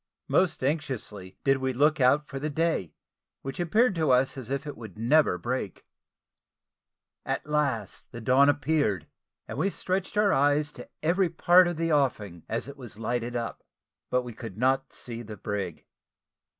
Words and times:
Most 0.27 0.63
anxiously 0.63 1.37
did 1.43 1.57
we 1.57 1.73
look 1.73 2.01
out 2.01 2.25
for 2.27 2.39
the 2.39 2.49
day 2.49 2.95
which 3.43 3.59
appeared 3.59 3.93
to 3.93 4.09
us 4.09 4.35
as 4.35 4.49
if 4.49 4.65
it 4.65 4.97
never 4.97 5.33
would 5.33 5.43
break. 5.43 5.85
At 7.23 7.45
last 7.45 8.11
the 8.11 8.19
dawn 8.19 8.49
appeared, 8.49 9.05
and 9.47 9.59
we 9.59 9.69
stretched 9.69 10.17
our 10.17 10.33
eyes 10.33 10.71
to 10.71 10.89
every 11.03 11.29
part 11.29 11.67
of 11.67 11.77
the 11.77 11.91
offing 11.91 12.43
as 12.49 12.67
it 12.67 12.77
was 12.77 12.97
lighted 12.97 13.35
up; 13.35 13.63
but 14.09 14.23
we 14.23 14.33
could 14.33 14.57
not 14.57 14.91
see 14.91 15.21
the 15.21 15.37
brig. 15.37 15.85